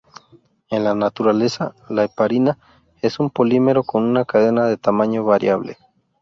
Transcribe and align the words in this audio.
En 0.71 0.83
la 0.83 0.95
naturaleza, 0.95 1.75
la 1.87 2.05
heparina 2.05 2.57
es 3.03 3.19
un 3.19 3.29
polímero 3.29 3.83
con 3.83 4.01
una 4.03 4.25
cadena 4.25 4.65
de 4.65 4.75
tamaño 4.77 5.23
variable. 5.25 5.77